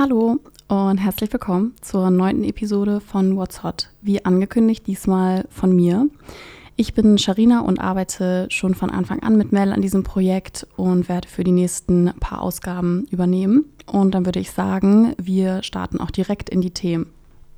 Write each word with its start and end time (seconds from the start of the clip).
Hallo 0.00 0.38
und 0.68 0.96
herzlich 0.96 1.30
willkommen 1.30 1.74
zur 1.82 2.08
neunten 2.08 2.42
Episode 2.44 3.00
von 3.00 3.36
What's 3.36 3.62
Hot. 3.62 3.90
Wie 4.00 4.24
angekündigt, 4.24 4.86
diesmal 4.86 5.44
von 5.50 5.76
mir. 5.76 6.08
Ich 6.76 6.94
bin 6.94 7.18
Sharina 7.18 7.60
und 7.60 7.80
arbeite 7.80 8.46
schon 8.48 8.74
von 8.74 8.88
Anfang 8.88 9.22
an 9.22 9.36
mit 9.36 9.52
Mel 9.52 9.72
an 9.72 9.82
diesem 9.82 10.02
Projekt 10.02 10.66
und 10.78 11.10
werde 11.10 11.28
für 11.28 11.44
die 11.44 11.52
nächsten 11.52 12.14
paar 12.18 12.40
Ausgaben 12.40 13.08
übernehmen. 13.10 13.66
Und 13.84 14.14
dann 14.14 14.24
würde 14.24 14.40
ich 14.40 14.52
sagen, 14.52 15.14
wir 15.18 15.62
starten 15.62 16.00
auch 16.00 16.10
direkt 16.10 16.48
in 16.48 16.62
die 16.62 16.70
Themen. 16.70 17.12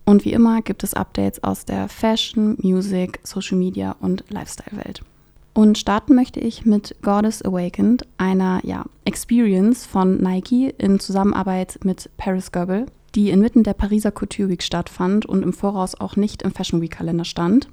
Und 0.04 0.24
wie 0.24 0.32
immer 0.32 0.62
gibt 0.62 0.82
es 0.82 0.94
Updates 0.94 1.44
aus 1.44 1.64
der 1.64 1.88
Fashion, 1.88 2.56
Music, 2.60 3.20
Social 3.22 3.56
Media 3.56 3.94
und 4.00 4.24
Lifestyle-Welt. 4.30 5.02
Und 5.54 5.76
starten 5.76 6.14
möchte 6.14 6.40
ich 6.40 6.64
mit 6.64 6.96
Goddess 7.02 7.42
Awakened, 7.42 8.06
einer 8.16 8.60
ja, 8.64 8.84
Experience 9.04 9.84
von 9.84 10.16
Nike 10.16 10.74
in 10.78 10.98
Zusammenarbeit 10.98 11.78
mit 11.84 12.08
Paris 12.16 12.52
Goebel, 12.52 12.86
die 13.14 13.30
inmitten 13.30 13.62
der 13.62 13.74
Pariser 13.74 14.12
Couture 14.12 14.48
Week 14.48 14.62
stattfand 14.62 15.26
und 15.26 15.42
im 15.42 15.52
Voraus 15.52 15.94
auch 15.94 16.16
nicht 16.16 16.42
im 16.42 16.52
Fashion 16.52 16.80
Week 16.80 16.90
Kalender 16.90 17.26
stand. 17.26 17.68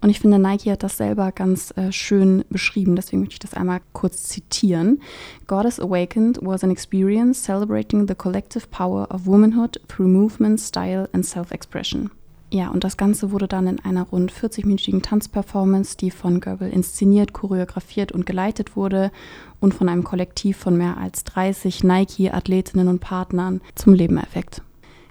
Und 0.00 0.10
ich 0.10 0.18
finde, 0.18 0.40
Nike 0.40 0.72
hat 0.72 0.82
das 0.82 0.96
selber 0.96 1.30
ganz 1.30 1.72
äh, 1.76 1.92
schön 1.92 2.44
beschrieben, 2.50 2.96
deswegen 2.96 3.20
möchte 3.20 3.34
ich 3.34 3.38
das 3.38 3.54
einmal 3.54 3.80
kurz 3.92 4.24
zitieren. 4.24 5.00
Goddess 5.46 5.78
Awakened 5.78 6.40
was 6.42 6.64
an 6.64 6.72
experience 6.72 7.40
celebrating 7.44 8.08
the 8.08 8.16
collective 8.16 8.66
power 8.72 9.08
of 9.14 9.26
womanhood 9.26 9.80
through 9.86 10.08
movement, 10.08 10.58
style 10.58 11.08
and 11.12 11.24
self-expression. 11.24 12.10
Ja, 12.52 12.68
und 12.68 12.84
das 12.84 12.98
Ganze 12.98 13.30
wurde 13.30 13.48
dann 13.48 13.66
in 13.66 13.80
einer 13.80 14.02
rund 14.02 14.30
40-minütigen 14.30 15.00
Tanzperformance, 15.00 15.96
die 15.96 16.10
von 16.10 16.38
Goebel 16.38 16.68
inszeniert, 16.68 17.32
choreografiert 17.32 18.12
und 18.12 18.26
geleitet 18.26 18.76
wurde 18.76 19.10
und 19.58 19.72
von 19.72 19.88
einem 19.88 20.04
Kollektiv 20.04 20.58
von 20.58 20.76
mehr 20.76 20.98
als 20.98 21.24
30 21.24 21.82
Nike-Athletinnen 21.82 22.88
und 22.88 22.98
Partnern 22.98 23.62
zum 23.74 23.94
Leben 23.94 24.18
erweckt. 24.18 24.60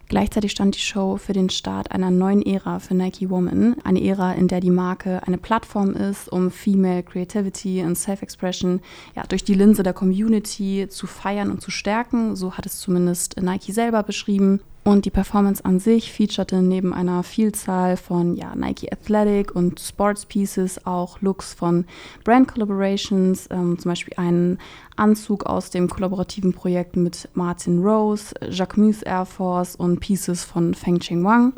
Gleichzeitig 0.08 0.52
stand 0.52 0.76
die 0.76 0.82
Show 0.82 1.18
für 1.18 1.34
den 1.34 1.50
Start 1.50 1.92
einer 1.92 2.12
neuen 2.12 2.46
Ära 2.46 2.78
für 2.78 2.94
Nike 2.94 3.32
Woman. 3.32 3.78
Eine 3.84 4.04
Ära, 4.04 4.34
in 4.34 4.48
der 4.48 4.60
die 4.60 4.70
Marke 4.70 5.26
eine 5.26 5.40
Plattform 5.40 5.96
ist, 5.96 6.32
um 6.32 6.52
Female 6.52 7.02
Creativity 7.02 7.82
und 7.82 7.98
Self-Expression 7.98 8.82
ja, 9.16 9.24
durch 9.24 9.44
die 9.44 9.56
Linse 9.56 9.82
der 9.82 9.94
Community 9.94 10.86
zu 10.90 11.08
feiern 11.08 11.50
und 11.50 11.62
zu 11.62 11.72
stärken. 11.72 12.36
So 12.36 12.54
hat 12.54 12.68
es 12.68 12.78
zumindest 12.78 13.42
Nike 13.42 13.72
selber 13.72 14.04
beschrieben. 14.04 14.60
Und 14.84 15.06
die 15.06 15.12
Performance 15.12 15.64
an 15.64 15.78
sich 15.80 16.12
featurete 16.12 16.64
neben 16.64 16.92
einer 16.92 17.22
Vielzahl 17.22 17.98
von 17.98 18.36
ja, 18.36 18.56
Nike 18.56 18.92
Athletic 18.92 19.56
und 19.56 19.80
Sports 19.80 20.26
Pieces 20.26 20.86
auch 20.88 21.22
Looks 21.22 21.54
von 21.54 21.86
Brand 22.24 22.48
Collaborations, 22.48 23.48
ähm, 23.52 23.78
zum 23.78 23.92
Beispiel 23.92 24.16
einen 24.18 24.58
Anzug 24.96 25.46
aus 25.46 25.70
dem 25.70 25.88
kollaborativen 25.88 26.52
Projekt 26.52 26.96
mit 26.96 27.30
Martin 27.36 27.84
Rose, 27.84 28.34
Jacquemus 28.50 29.04
Air 29.04 29.26
Force 29.26 29.76
und 29.76 30.00
Pieces 30.00 30.44
von 30.44 30.74
Feng 30.74 31.00
Cheng 31.00 31.24
Wang. 31.24 31.54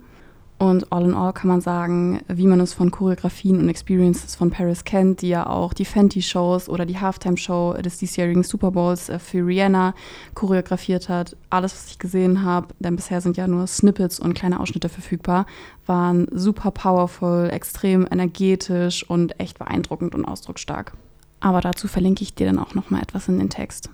Und 0.63 0.93
all 0.93 1.03
in 1.03 1.13
all 1.13 1.33
kann 1.33 1.49
man 1.49 1.59
sagen, 1.59 2.21
wie 2.29 2.47
man 2.47 2.61
es 2.61 2.71
von 2.73 2.89
Choreografien 2.89 3.59
und 3.59 3.67
Experiences 3.67 4.37
von 4.37 4.49
Paris 4.49 4.85
kennt, 4.85 5.21
die 5.21 5.27
ja 5.27 5.45
auch 5.45 5.73
die 5.73 5.83
Fenty-Shows 5.83 6.69
oder 6.69 6.85
die 6.85 6.97
Halftime-Show 6.97 7.73
des 7.81 7.97
diesjährigen 7.97 8.43
Super 8.43 8.71
Bowls 8.71 9.09
äh, 9.09 9.19
für 9.19 9.45
Rihanna 9.45 9.93
choreografiert 10.35 11.09
hat. 11.09 11.35
Alles, 11.49 11.73
was 11.73 11.87
ich 11.87 11.99
gesehen 11.99 12.45
habe, 12.45 12.67
denn 12.79 12.95
bisher 12.95 13.19
sind 13.19 13.35
ja 13.35 13.45
nur 13.45 13.67
Snippets 13.67 14.21
und 14.21 14.35
kleine 14.35 14.61
Ausschnitte 14.61 14.87
verfügbar, 14.87 15.47
waren 15.85 16.27
super 16.31 16.71
powerful, 16.71 17.49
extrem 17.51 18.07
energetisch 18.09 19.03
und 19.09 19.37
echt 19.41 19.59
beeindruckend 19.59 20.15
und 20.15 20.23
ausdrucksstark. 20.23 20.93
Aber 21.41 21.59
dazu 21.59 21.89
verlinke 21.89 22.23
ich 22.23 22.35
dir 22.35 22.47
dann 22.47 22.59
auch 22.59 22.73
noch 22.73 22.89
mal 22.89 23.01
etwas 23.01 23.27
in 23.27 23.37
den 23.37 23.49
Text. 23.49 23.89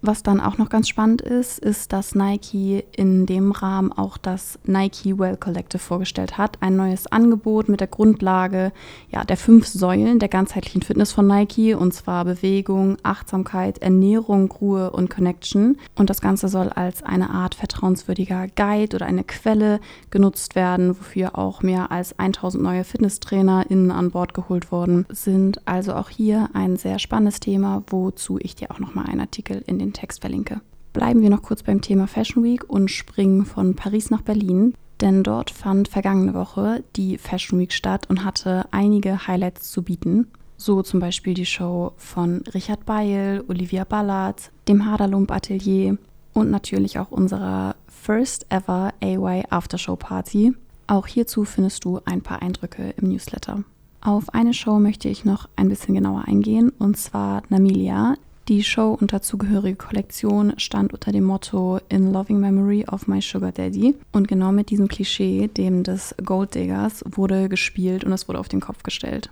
Was 0.00 0.22
dann 0.22 0.40
auch 0.40 0.58
noch 0.58 0.68
ganz 0.68 0.88
spannend 0.88 1.22
ist, 1.22 1.58
ist, 1.58 1.92
dass 1.92 2.14
Nike 2.14 2.84
in 2.96 3.26
dem 3.26 3.50
Rahmen 3.50 3.92
auch 3.92 4.16
das 4.16 4.56
Nike 4.64 5.18
Well 5.18 5.36
Collective 5.36 5.80
vorgestellt 5.80 6.38
hat. 6.38 6.62
Ein 6.62 6.76
neues 6.76 7.08
Angebot 7.08 7.68
mit 7.68 7.80
der 7.80 7.88
Grundlage 7.88 8.72
ja, 9.10 9.24
der 9.24 9.36
fünf 9.36 9.66
Säulen 9.66 10.20
der 10.20 10.28
ganzheitlichen 10.28 10.82
Fitness 10.82 11.10
von 11.10 11.26
Nike, 11.26 11.74
und 11.74 11.94
zwar 11.94 12.24
Bewegung, 12.24 12.96
Achtsamkeit, 13.02 13.78
Ernährung, 13.78 14.52
Ruhe 14.52 14.90
und 14.90 15.10
Connection. 15.10 15.78
Und 15.96 16.10
das 16.10 16.20
Ganze 16.20 16.46
soll 16.46 16.68
als 16.68 17.02
eine 17.02 17.30
Art 17.30 17.56
vertrauenswürdiger 17.56 18.46
Guide 18.54 18.94
oder 18.94 19.06
eine 19.06 19.24
Quelle 19.24 19.80
genutzt 20.10 20.54
werden, 20.54 20.90
wofür 20.90 21.36
auch 21.36 21.64
mehr 21.64 21.90
als 21.90 22.16
1000 22.16 22.62
neue 22.62 22.84
FitnesstrainerInnen 22.84 23.90
an 23.90 24.12
Bord 24.12 24.32
geholt 24.32 24.70
worden 24.70 25.06
sind. 25.08 25.66
Also 25.66 25.94
auch 25.94 26.08
hier 26.08 26.50
ein 26.52 26.76
sehr 26.76 27.00
spannendes 27.00 27.40
Thema, 27.40 27.82
wozu 27.88 28.38
ich 28.40 28.54
dir 28.54 28.70
auch 28.70 28.78
nochmal 28.78 29.06
einen 29.06 29.20
Artikel 29.20 29.64
in 29.66 29.80
den 29.80 29.87
den 29.88 29.92
Text 29.92 30.20
verlinke. 30.20 30.60
Bleiben 30.92 31.22
wir 31.22 31.30
noch 31.30 31.42
kurz 31.42 31.62
beim 31.62 31.80
Thema 31.80 32.06
Fashion 32.06 32.42
Week 32.42 32.68
und 32.68 32.90
springen 32.90 33.44
von 33.44 33.74
Paris 33.74 34.10
nach 34.10 34.22
Berlin, 34.22 34.74
denn 35.00 35.22
dort 35.22 35.50
fand 35.50 35.88
vergangene 35.88 36.34
Woche 36.34 36.82
die 36.96 37.18
Fashion 37.18 37.58
Week 37.58 37.72
statt 37.72 38.08
und 38.08 38.24
hatte 38.24 38.66
einige 38.70 39.26
Highlights 39.26 39.70
zu 39.70 39.82
bieten. 39.82 40.28
So 40.56 40.82
zum 40.82 40.98
Beispiel 40.98 41.34
die 41.34 41.46
Show 41.46 41.92
von 41.96 42.42
Richard 42.52 42.84
Beil, 42.84 43.44
Olivia 43.46 43.84
Ballard, 43.84 44.50
dem 44.66 44.86
Haderlump 44.86 45.30
Atelier 45.30 45.96
und 46.32 46.50
natürlich 46.50 46.98
auch 46.98 47.12
unserer 47.12 47.76
First 47.86 48.46
Ever 48.48 48.92
AY 49.00 49.44
Aftershow 49.50 49.96
Party. 49.96 50.52
Auch 50.88 51.06
hierzu 51.06 51.44
findest 51.44 51.84
du 51.84 52.00
ein 52.06 52.22
paar 52.22 52.42
Eindrücke 52.42 52.94
im 52.96 53.10
Newsletter. 53.10 53.62
Auf 54.00 54.32
eine 54.32 54.54
Show 54.54 54.78
möchte 54.78 55.08
ich 55.08 55.24
noch 55.24 55.48
ein 55.54 55.68
bisschen 55.68 55.94
genauer 55.94 56.24
eingehen, 56.26 56.70
und 56.78 56.96
zwar 56.96 57.42
Namilia, 57.50 58.14
die 58.48 58.64
Show 58.64 58.96
und 58.98 59.12
dazugehörige 59.12 59.76
Kollektion 59.76 60.54
stand 60.56 60.92
unter 60.94 61.12
dem 61.12 61.24
Motto 61.24 61.80
In 61.90 62.12
Loving 62.12 62.40
Memory 62.40 62.86
of 62.90 63.06
My 63.06 63.20
Sugar 63.20 63.52
Daddy. 63.52 63.94
Und 64.12 64.26
genau 64.26 64.52
mit 64.52 64.70
diesem 64.70 64.88
Klischee, 64.88 65.48
dem 65.48 65.82
des 65.82 66.14
Gold 66.24 66.54
Diggers, 66.54 67.04
wurde 67.06 67.48
gespielt 67.48 68.04
und 68.04 68.12
es 68.12 68.26
wurde 68.26 68.40
auf 68.40 68.48
den 68.48 68.60
Kopf 68.60 68.82
gestellt. 68.82 69.30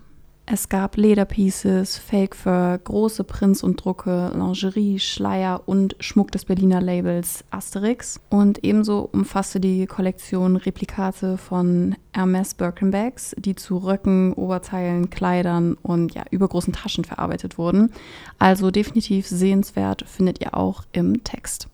Es 0.49 0.69
gab 0.69 0.97
Lederpieces, 0.97 1.99
Fake 1.99 2.37
Fur, 2.37 2.79
große 2.84 3.25
Prints 3.25 3.65
und 3.65 3.84
Drucke, 3.84 4.31
Lingerie, 4.33 5.01
Schleier 5.01 5.61
und 5.67 5.97
Schmuck 5.99 6.31
des 6.31 6.45
Berliner 6.45 6.81
Labels 6.81 7.43
Asterix. 7.51 8.21
Und 8.31 8.62
ebenso 8.62 9.09
umfasste 9.11 9.59
die 9.59 9.87
Kollektion 9.87 10.55
Replikate 10.55 11.37
von 11.37 11.97
Hermes 12.15 12.55
Birkenbags, 12.55 13.34
die 13.37 13.57
zu 13.57 13.79
Röcken, 13.79 14.34
Oberteilen, 14.34 15.11
Kleidern 15.11 15.77
und 15.83 16.15
ja, 16.15 16.23
übergroßen 16.31 16.73
Taschen 16.73 17.03
verarbeitet 17.03 17.59
wurden. 17.59 17.91
Also 18.39 18.71
definitiv 18.71 19.27
sehenswert 19.27 20.05
findet 20.07 20.41
ihr 20.41 20.57
auch 20.57 20.84
im 20.93 21.25
Text. 21.25 21.67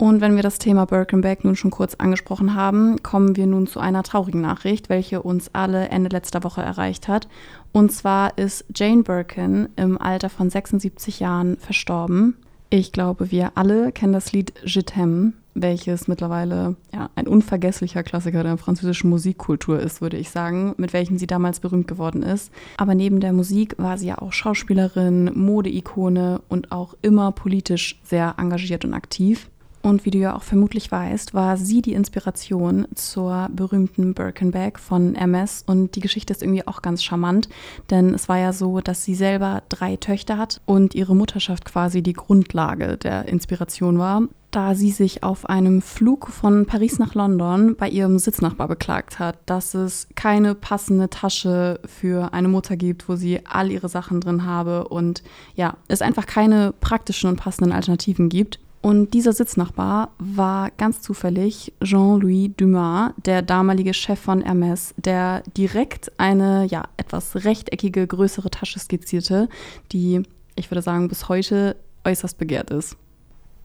Und 0.00 0.22
wenn 0.22 0.34
wir 0.34 0.42
das 0.42 0.58
Thema 0.58 0.86
Birkenback 0.86 1.44
nun 1.44 1.56
schon 1.56 1.70
kurz 1.70 1.94
angesprochen 1.96 2.54
haben, 2.54 3.02
kommen 3.02 3.36
wir 3.36 3.46
nun 3.46 3.66
zu 3.66 3.80
einer 3.80 4.02
traurigen 4.02 4.40
Nachricht, 4.40 4.88
welche 4.88 5.20
uns 5.20 5.50
alle 5.52 5.90
Ende 5.90 6.08
letzter 6.08 6.42
Woche 6.42 6.62
erreicht 6.62 7.06
hat. 7.06 7.28
Und 7.72 7.92
zwar 7.92 8.38
ist 8.38 8.64
Jane 8.74 9.02
Birkin 9.02 9.68
im 9.76 10.00
Alter 10.00 10.30
von 10.30 10.48
76 10.48 11.20
Jahren 11.20 11.58
verstorben. 11.58 12.38
Ich 12.70 12.92
glaube, 12.92 13.30
wir 13.30 13.52
alle 13.56 13.92
kennen 13.92 14.14
das 14.14 14.32
Lied 14.32 14.54
Je 14.64 14.80
t'aime, 14.80 15.32
welches 15.52 16.08
mittlerweile 16.08 16.76
ja, 16.94 17.10
ein 17.14 17.28
unvergesslicher 17.28 18.02
Klassiker 18.02 18.42
der 18.42 18.56
französischen 18.56 19.10
Musikkultur 19.10 19.80
ist, 19.80 20.00
würde 20.00 20.16
ich 20.16 20.30
sagen, 20.30 20.72
mit 20.78 20.94
welchem 20.94 21.18
sie 21.18 21.26
damals 21.26 21.60
berühmt 21.60 21.88
geworden 21.88 22.22
ist. 22.22 22.50
Aber 22.78 22.94
neben 22.94 23.20
der 23.20 23.34
Musik 23.34 23.74
war 23.76 23.98
sie 23.98 24.06
ja 24.06 24.16
auch 24.16 24.32
Schauspielerin, 24.32 25.30
Modeikone 25.34 26.40
und 26.48 26.72
auch 26.72 26.94
immer 27.02 27.32
politisch 27.32 28.00
sehr 28.02 28.36
engagiert 28.38 28.86
und 28.86 28.94
aktiv. 28.94 29.50
Und 29.82 30.04
wie 30.04 30.10
du 30.10 30.18
ja 30.18 30.36
auch 30.36 30.42
vermutlich 30.42 30.92
weißt, 30.92 31.32
war 31.32 31.56
sie 31.56 31.82
die 31.82 31.94
Inspiration 31.94 32.86
zur 32.94 33.48
berühmten 33.52 34.14
Birkenbag 34.14 34.78
von 34.78 35.14
MS. 35.14 35.64
Und 35.66 35.96
die 35.96 36.00
Geschichte 36.00 36.32
ist 36.32 36.42
irgendwie 36.42 36.66
auch 36.66 36.82
ganz 36.82 37.02
charmant, 37.02 37.48
denn 37.88 38.14
es 38.14 38.28
war 38.28 38.38
ja 38.38 38.52
so, 38.52 38.80
dass 38.80 39.04
sie 39.04 39.14
selber 39.14 39.62
drei 39.68 39.96
Töchter 39.96 40.36
hat 40.38 40.60
und 40.66 40.94
ihre 40.94 41.16
Mutterschaft 41.16 41.64
quasi 41.64 42.02
die 42.02 42.12
Grundlage 42.12 42.96
der 42.96 43.26
Inspiration 43.26 43.98
war 43.98 44.22
da 44.50 44.74
sie 44.74 44.90
sich 44.90 45.22
auf 45.22 45.48
einem 45.48 45.80
Flug 45.80 46.28
von 46.28 46.66
Paris 46.66 46.98
nach 46.98 47.14
London 47.14 47.76
bei 47.76 47.88
ihrem 47.88 48.18
Sitznachbar 48.18 48.68
beklagt 48.68 49.18
hat, 49.18 49.38
dass 49.46 49.74
es 49.74 50.08
keine 50.16 50.54
passende 50.54 51.08
Tasche 51.08 51.80
für 51.84 52.32
eine 52.32 52.48
Mutter 52.48 52.76
gibt, 52.76 53.08
wo 53.08 53.16
sie 53.16 53.46
all 53.46 53.70
ihre 53.70 53.88
Sachen 53.88 54.20
drin 54.20 54.44
habe 54.44 54.88
und 54.88 55.22
ja, 55.54 55.76
es 55.88 56.02
einfach 56.02 56.26
keine 56.26 56.74
praktischen 56.80 57.30
und 57.30 57.36
passenden 57.36 57.72
Alternativen 57.72 58.28
gibt. 58.28 58.58
Und 58.82 59.12
dieser 59.12 59.34
Sitznachbar 59.34 60.14
war 60.18 60.70
ganz 60.78 61.02
zufällig 61.02 61.74
Jean-Louis 61.82 62.50
Dumas, 62.56 63.12
der 63.26 63.42
damalige 63.42 63.92
Chef 63.92 64.18
von 64.18 64.40
Hermes, 64.40 64.94
der 64.96 65.42
direkt 65.54 66.10
eine 66.18 66.64
ja 66.64 66.84
etwas 66.96 67.44
rechteckige 67.44 68.06
größere 68.06 68.50
Tasche 68.50 68.78
skizzierte, 68.78 69.48
die 69.92 70.22
ich 70.56 70.70
würde 70.70 70.82
sagen 70.82 71.08
bis 71.08 71.28
heute 71.28 71.76
äußerst 72.04 72.38
begehrt 72.38 72.70
ist. 72.70 72.96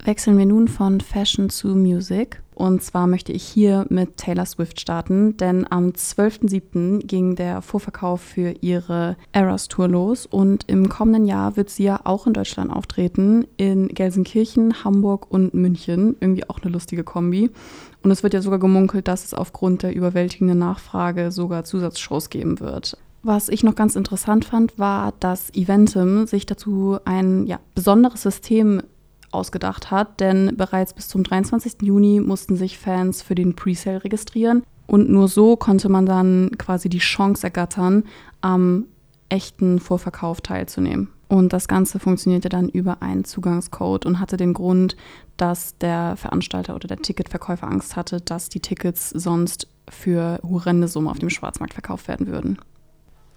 Wechseln 0.04 0.38
wir 0.38 0.46
nun 0.46 0.68
von 0.68 1.00
Fashion 1.02 1.50
zu 1.50 1.70
Music. 1.70 2.42
Und 2.56 2.82
zwar 2.82 3.06
möchte 3.06 3.34
ich 3.34 3.44
hier 3.44 3.86
mit 3.90 4.16
Taylor 4.16 4.46
Swift 4.46 4.80
starten, 4.80 5.36
denn 5.36 5.70
am 5.70 5.90
12.07. 5.90 7.06
ging 7.06 7.36
der 7.36 7.62
Vorverkauf 7.62 8.22
für 8.22 8.56
ihre 8.62 9.18
Eras 9.34 9.68
Tour 9.68 9.90
los 9.90 10.26
und 10.26 10.64
im 10.68 10.88
kommenden 10.88 11.26
Jahr 11.26 11.58
wird 11.58 11.70
sie 11.70 11.84
ja 11.84 12.00
auch 12.06 12.28
in 12.28 12.34
Deutschland 12.34 12.72
auftreten, 12.72 13.46
in 13.58 13.90
Gelsenkirchen, 13.90 14.86
Hamburg 14.86 15.30
und 15.30 15.54
München. 15.54 16.16
Irgendwie 16.22 16.50
auch 16.50 16.60
eine 16.62 16.72
lustige 16.72 17.04
Kombi. 17.04 17.52
Und 18.04 18.12
es 18.12 18.24
wird 18.24 18.34
ja 18.34 18.42
sogar 18.42 18.60
gemunkelt, 18.60 19.10
dass 19.10 19.26
es 19.26 19.34
aufgrund 19.34 19.84
der 19.84 19.94
überwältigenden 19.94 20.60
Nachfrage 20.60 21.32
sogar 21.32 21.66
Zusatzshows 21.66 22.30
geben 22.30 22.62
wird. 22.62 22.98
Was 23.24 23.50
ich 23.50 23.64
noch 23.64 23.74
ganz 23.74 23.96
interessant 23.96 24.46
fand, 24.46 24.78
war, 24.78 25.14
dass 25.20 25.50
Eventim 25.56 26.28
sich 26.28 26.46
dazu 26.46 27.00
ein 27.06 27.48
ja, 27.48 27.60
besonderes 27.74 28.22
System 28.22 28.84
ausgedacht 29.36 29.92
hat, 29.92 30.20
denn 30.20 30.56
bereits 30.56 30.94
bis 30.94 31.08
zum 31.08 31.24
23. 31.24 31.82
Juni 31.82 32.20
mussten 32.20 32.56
sich 32.56 32.78
Fans 32.78 33.22
für 33.22 33.36
den 33.36 33.56
Presale 33.56 34.04
registrieren 34.04 34.64
und 34.88 35.10
nur 35.10 35.28
so 35.28 35.56
konnte 35.56 35.90
man 35.90 36.06
dann 36.06 36.52
quasi 36.58 36.90
die 36.90 37.00
Chance 37.00 37.44
ergattern, 37.44 38.04
am 38.42 38.86
echten 39.30 39.80
Vorverkauf 39.80 40.42
teilzunehmen. 40.42 41.10
Und 41.28 41.54
das 41.54 41.68
Ganze 41.68 42.00
funktionierte 42.00 42.50
dann 42.50 42.70
über 42.70 43.02
einen 43.02 43.26
Zugangscode 43.26 44.06
und 44.06 44.20
hatte 44.20 44.38
den 44.38 44.54
Grund, 44.54 44.96
dass 45.38 45.78
der 45.80 46.16
Veranstalter 46.18 46.76
oder 46.76 46.88
der 46.88 46.98
Ticketverkäufer 46.98 47.68
Angst 47.68 47.96
hatte, 47.96 48.22
dass 48.22 48.50
die 48.50 48.60
Tickets 48.60 49.10
sonst 49.10 49.68
für 49.90 50.40
horrende 50.44 50.88
Summen 50.88 51.08
auf 51.08 51.20
dem 51.20 51.30
Schwarzmarkt 51.30 51.74
verkauft 51.74 52.08
werden 52.08 52.28
würden. 52.28 52.60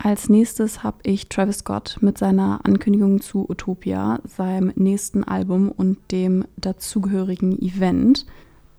Als 0.00 0.28
nächstes 0.28 0.84
habe 0.84 0.98
ich 1.02 1.28
Travis 1.28 1.58
Scott 1.58 1.98
mit 2.00 2.18
seiner 2.18 2.60
Ankündigung 2.62 3.20
zu 3.20 3.50
Utopia, 3.50 4.20
seinem 4.24 4.72
nächsten 4.76 5.24
Album 5.24 5.72
und 5.72 5.98
dem 6.12 6.44
dazugehörigen 6.56 7.60
Event. 7.60 8.24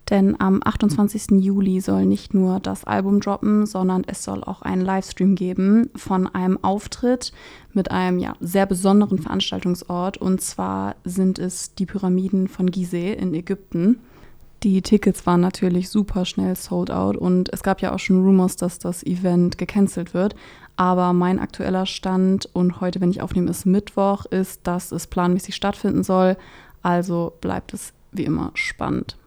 Denn 0.09 0.39
am 0.39 0.61
28. 0.63 1.43
Juli 1.43 1.81
soll 1.81 2.05
nicht 2.05 2.33
nur 2.33 2.61
das 2.61 2.85
Album 2.85 3.19
droppen, 3.19 3.65
sondern 3.65 4.03
es 4.07 4.23
soll 4.23 4.45
auch 4.45 4.61
einen 4.61 4.81
Livestream 4.81 5.35
geben 5.35 5.89
von 5.93 6.25
einem 6.25 6.57
Auftritt 6.63 7.33
mit 7.73 7.91
einem 7.91 8.17
ja, 8.19 8.35
sehr 8.39 8.65
besonderen 8.65 9.19
Veranstaltungsort. 9.19 10.17
Und 10.17 10.39
zwar 10.39 10.95
sind 11.03 11.37
es 11.37 11.75
die 11.75 11.85
Pyramiden 11.85 12.47
von 12.47 12.71
Gizeh 12.71 13.11
in 13.13 13.33
Ägypten. 13.33 13.99
Die 14.63 14.81
Tickets 14.81 15.25
waren 15.25 15.39
natürlich 15.39 15.89
super 15.89 16.25
schnell 16.25 16.55
sold 16.55 16.91
out 16.91 17.15
und 17.15 17.51
es 17.53 17.63
gab 17.63 17.81
ja 17.81 17.93
auch 17.93 17.99
schon 17.99 18.25
Rumors, 18.25 18.57
dass 18.57 18.77
das 18.77 19.03
Event 19.03 19.57
gecancelt 19.57 20.13
wird. 20.13 20.35
Aber 20.79 21.11
mein 21.11 21.39
aktueller 21.39 21.85
Stand 21.85 22.47
und 22.53 22.79
heute, 22.79 23.01
wenn 23.01 23.11
ich 23.11 23.21
aufnehme, 23.21 23.49
ist 23.49 23.65
Mittwoch, 23.65 24.25
ist, 24.27 24.65
dass 24.65 24.93
es 24.93 25.07
planmäßig 25.07 25.53
stattfinden 25.53 26.05
soll. 26.05 26.37
Also 26.81 27.33
bleibt 27.41 27.73
es 27.73 27.91
wie 28.13 28.23
immer 28.23 28.51
spannend. 28.53 29.17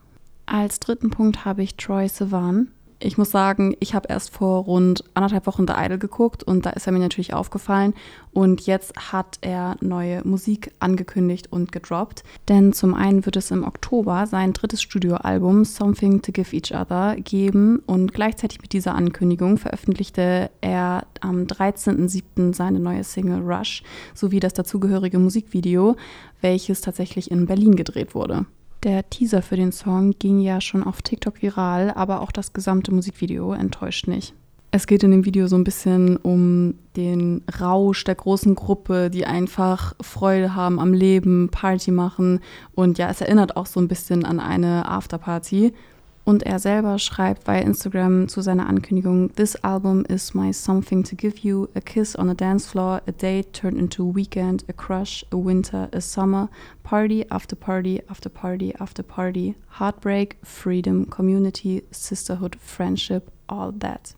Als 0.47 0.79
dritten 0.79 1.11
Punkt 1.11 1.45
habe 1.45 1.61
ich 1.61 1.77
Troy 1.77 2.09
Sivan 2.09 2.69
ich 3.03 3.17
muss 3.17 3.31
sagen, 3.31 3.75
ich 3.79 3.93
habe 3.93 4.07
erst 4.09 4.31
vor 4.31 4.63
rund 4.63 5.03
anderthalb 5.13 5.45
Wochen 5.45 5.67
The 5.67 5.73
Idol 5.77 5.97
geguckt 5.97 6.43
und 6.43 6.65
da 6.65 6.71
ist 6.71 6.87
er 6.87 6.93
mir 6.93 6.99
natürlich 6.99 7.33
aufgefallen. 7.33 7.93
Und 8.31 8.61
jetzt 8.61 9.11
hat 9.11 9.37
er 9.41 9.75
neue 9.81 10.25
Musik 10.25 10.71
angekündigt 10.79 11.51
und 11.51 11.71
gedroppt. 11.71 12.23
Denn 12.47 12.71
zum 12.73 12.93
einen 12.93 13.25
wird 13.25 13.35
es 13.35 13.51
im 13.51 13.63
Oktober 13.63 14.25
sein 14.25 14.53
drittes 14.53 14.81
Studioalbum 14.81 15.65
Something 15.65 16.21
to 16.21 16.31
Give 16.31 16.55
Each 16.55 16.73
Other 16.73 17.17
geben. 17.17 17.79
Und 17.85 18.13
gleichzeitig 18.13 18.61
mit 18.61 18.73
dieser 18.73 18.95
Ankündigung 18.95 19.57
veröffentlichte 19.57 20.49
er 20.61 21.05
am 21.19 21.43
13.07. 21.43 22.53
seine 22.55 22.79
neue 22.79 23.03
Single 23.03 23.41
Rush 23.41 23.83
sowie 24.13 24.39
das 24.39 24.53
dazugehörige 24.53 25.19
Musikvideo, 25.19 25.97
welches 26.41 26.81
tatsächlich 26.81 27.31
in 27.31 27.45
Berlin 27.45 27.75
gedreht 27.75 28.15
wurde. 28.15 28.45
Der 28.83 29.09
Teaser 29.09 29.41
für 29.41 29.55
den 29.55 29.71
Song 29.71 30.11
ging 30.19 30.41
ja 30.41 30.59
schon 30.59 30.83
auf 30.83 31.01
TikTok 31.01 31.41
viral, 31.41 31.91
aber 31.95 32.19
auch 32.19 32.33
das 32.33 32.51
gesamte 32.51 32.93
Musikvideo 32.93 33.53
enttäuscht 33.53 34.07
nicht. 34.07 34.33
Es 34.71 34.87
geht 34.87 35.03
in 35.03 35.11
dem 35.11 35.23
Video 35.23 35.47
so 35.47 35.55
ein 35.55 35.63
bisschen 35.63 36.17
um 36.17 36.73
den 36.97 37.43
Rausch 37.61 38.03
der 38.03 38.15
großen 38.15 38.55
Gruppe, 38.55 39.09
die 39.09 39.25
einfach 39.25 39.93
Freude 40.01 40.55
haben 40.55 40.79
am 40.79 40.93
Leben, 40.93 41.49
Party 41.49 41.91
machen. 41.91 42.39
Und 42.73 42.97
ja, 42.97 43.09
es 43.09 43.21
erinnert 43.21 43.55
auch 43.55 43.67
so 43.67 43.79
ein 43.79 43.87
bisschen 43.87 44.25
an 44.25 44.39
eine 44.39 44.89
Afterparty. 44.89 45.73
Und 46.25 46.43
er 46.43 46.59
selber 46.59 46.99
schreibt 46.99 47.43
bei 47.43 47.61
Instagram 47.61 48.29
zu 48.29 48.41
seiner 48.41 48.67
Ankündigung: 48.67 49.33
This 49.35 49.57
album 49.57 50.05
is 50.05 50.33
my 50.33 50.53
something 50.53 51.03
to 51.03 51.17
give 51.17 51.39
you, 51.39 51.67
a 51.75 51.81
kiss 51.81 52.17
on 52.17 52.29
a 52.29 52.33
dance 52.33 52.65
floor, 52.65 53.01
a 53.07 53.11
date 53.11 53.51
turned 53.51 53.77
into 53.77 54.09
a 54.09 54.15
weekend, 54.15 54.63
a 54.69 54.73
crush, 54.73 55.25
a 55.31 55.37
winter, 55.37 55.89
a 55.91 55.99
summer, 55.99 56.49
party 56.83 57.25
after 57.29 57.57
party 57.57 58.01
after 58.07 58.29
party 58.29 58.73
after 58.79 59.03
party, 59.03 59.55
heartbreak, 59.79 60.37
freedom, 60.43 61.09
community, 61.09 61.83
sisterhood, 61.91 62.55
friendship, 62.55 63.29
all 63.49 63.73
that. 63.79 64.15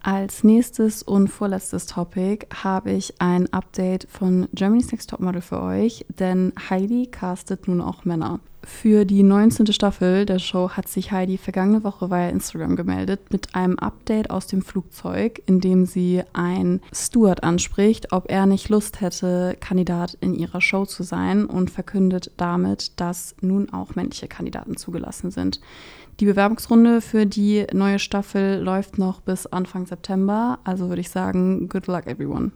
Als 0.00 0.44
nächstes 0.44 1.02
und 1.02 1.28
vorletztes 1.28 1.84
Topic 1.84 2.46
habe 2.54 2.92
ich 2.92 3.12
ein 3.18 3.52
Update 3.52 4.06
von 4.08 4.48
Germany's 4.54 4.90
Next 4.92 5.10
Topmodel 5.10 5.42
für 5.42 5.60
euch, 5.60 6.06
denn 6.18 6.54
Heidi 6.70 7.08
castet 7.08 7.68
nun 7.68 7.82
auch 7.82 8.06
Männer. 8.06 8.40
Für 8.64 9.04
die 9.04 9.22
19. 9.22 9.72
Staffel 9.72 10.26
der 10.26 10.38
Show 10.38 10.70
hat 10.70 10.88
sich 10.88 11.12
Heidi 11.12 11.38
vergangene 11.38 11.84
Woche 11.84 12.10
via 12.10 12.28
Instagram 12.28 12.76
gemeldet 12.76 13.20
mit 13.30 13.54
einem 13.54 13.78
Update 13.78 14.30
aus 14.30 14.46
dem 14.46 14.62
Flugzeug, 14.62 15.40
in 15.46 15.60
dem 15.60 15.86
sie 15.86 16.22
ein 16.32 16.80
Steward 16.92 17.44
anspricht, 17.44 18.12
ob 18.12 18.30
er 18.30 18.46
nicht 18.46 18.68
Lust 18.68 19.00
hätte, 19.00 19.56
Kandidat 19.60 20.18
in 20.20 20.34
ihrer 20.34 20.60
Show 20.60 20.84
zu 20.84 21.02
sein 21.02 21.46
und 21.46 21.70
verkündet 21.70 22.32
damit, 22.36 23.00
dass 23.00 23.34
nun 23.40 23.72
auch 23.72 23.94
männliche 23.94 24.28
Kandidaten 24.28 24.76
zugelassen 24.76 25.30
sind. 25.30 25.60
Die 26.20 26.26
Bewerbungsrunde 26.26 27.00
für 27.00 27.26
die 27.26 27.64
neue 27.72 28.00
Staffel 28.00 28.60
läuft 28.60 28.98
noch 28.98 29.20
bis 29.20 29.46
Anfang 29.46 29.86
September, 29.86 30.58
also 30.64 30.88
würde 30.88 31.00
ich 31.00 31.10
sagen, 31.10 31.68
good 31.68 31.86
luck 31.86 32.06
everyone. 32.06 32.50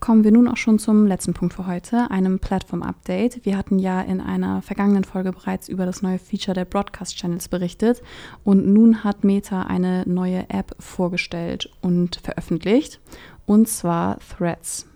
Kommen 0.00 0.22
wir 0.22 0.30
nun 0.30 0.46
auch 0.46 0.56
schon 0.56 0.78
zum 0.78 1.06
letzten 1.06 1.34
Punkt 1.34 1.54
für 1.54 1.66
heute, 1.66 2.10
einem 2.10 2.38
Plattform-Update. 2.38 3.44
Wir 3.44 3.58
hatten 3.58 3.80
ja 3.80 4.00
in 4.00 4.20
einer 4.20 4.62
vergangenen 4.62 5.02
Folge 5.02 5.32
bereits 5.32 5.68
über 5.68 5.86
das 5.86 6.02
neue 6.02 6.20
Feature 6.20 6.54
der 6.54 6.64
Broadcast-Channels 6.64 7.48
berichtet 7.48 8.00
und 8.44 8.66
nun 8.66 9.02
hat 9.02 9.24
Meta 9.24 9.62
eine 9.62 10.04
neue 10.06 10.48
App 10.50 10.76
vorgestellt 10.78 11.68
und 11.80 12.16
veröffentlicht, 12.16 13.00
und 13.44 13.68
zwar 13.68 14.18
Threads. 14.20 14.86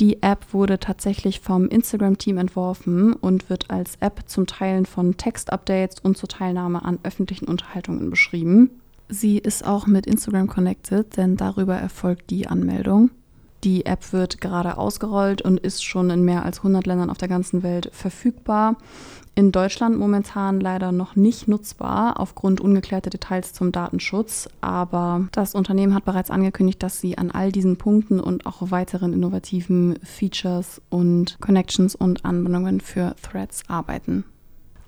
Die 0.00 0.22
App 0.22 0.54
wurde 0.54 0.78
tatsächlich 0.78 1.40
vom 1.40 1.68
Instagram-Team 1.68 2.38
entworfen 2.38 3.12
und 3.12 3.50
wird 3.50 3.70
als 3.70 3.96
App 4.00 4.22
zum 4.26 4.46
Teilen 4.46 4.86
von 4.86 5.16
Textupdates 5.16 5.98
und 6.00 6.16
zur 6.16 6.28
Teilnahme 6.28 6.84
an 6.84 6.98
öffentlichen 7.02 7.46
Unterhaltungen 7.46 8.08
beschrieben. 8.08 8.70
Sie 9.08 9.38
ist 9.38 9.66
auch 9.66 9.86
mit 9.86 10.06
Instagram 10.06 10.46
connected, 10.46 11.16
denn 11.16 11.36
darüber 11.36 11.76
erfolgt 11.76 12.30
die 12.30 12.46
Anmeldung. 12.46 13.10
Die 13.64 13.86
App 13.86 14.12
wird 14.12 14.40
gerade 14.40 14.78
ausgerollt 14.78 15.42
und 15.42 15.58
ist 15.58 15.84
schon 15.84 16.10
in 16.10 16.24
mehr 16.24 16.44
als 16.44 16.58
100 16.58 16.86
Ländern 16.86 17.10
auf 17.10 17.18
der 17.18 17.28
ganzen 17.28 17.62
Welt 17.62 17.90
verfügbar. 17.92 18.76
In 19.34 19.52
Deutschland 19.52 19.98
momentan 19.98 20.60
leider 20.60 20.90
noch 20.90 21.16
nicht 21.16 21.48
nutzbar 21.48 22.18
aufgrund 22.18 22.60
ungeklärter 22.60 23.10
Details 23.10 23.52
zum 23.52 23.70
Datenschutz, 23.70 24.48
aber 24.60 25.28
das 25.32 25.54
Unternehmen 25.54 25.94
hat 25.94 26.04
bereits 26.04 26.30
angekündigt, 26.30 26.82
dass 26.82 27.00
sie 27.00 27.18
an 27.18 27.30
all 27.30 27.52
diesen 27.52 27.76
Punkten 27.76 28.20
und 28.20 28.46
auch 28.46 28.70
weiteren 28.70 29.12
innovativen 29.12 29.98
Features 30.02 30.80
und 30.88 31.38
Connections 31.40 31.94
und 31.94 32.24
Anwendungen 32.24 32.80
für 32.80 33.14
Threads 33.22 33.62
arbeiten. 33.68 34.24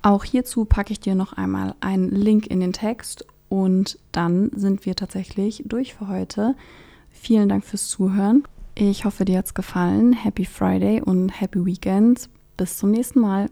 Auch 0.03 0.25
hierzu 0.25 0.65
packe 0.65 0.93
ich 0.93 1.01
dir 1.01 1.15
noch 1.15 1.33
einmal 1.33 1.75
einen 1.81 2.11
Link 2.11 2.47
in 2.47 2.61
den 2.61 2.73
Text 2.73 3.27
und 3.49 3.99
dann 4.13 4.51
sind 4.55 4.87
wir 4.87 4.97
tatsächlich 4.97 5.63
durch 5.67 5.95
für 5.95 6.09
heute. 6.09 6.55
Vielen 7.11 7.49
Dank 7.49 7.65
fürs 7.65 7.89
Zuhören. 7.89 8.45
Ich 8.83 9.05
hoffe, 9.05 9.27
dir 9.27 9.37
hat 9.37 9.45
es 9.45 9.53
gefallen. 9.53 10.15
Happy 10.15 10.47
Friday 10.47 11.03
und 11.03 11.29
Happy 11.39 11.67
Weekend. 11.67 12.31
Bis 12.57 12.79
zum 12.79 12.93
nächsten 12.93 13.21
Mal. 13.21 13.51